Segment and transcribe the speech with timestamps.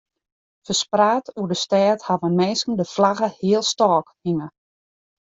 [0.65, 4.47] Ferspraat oer de stêd hawwe minsken de flagge healstôk hinge.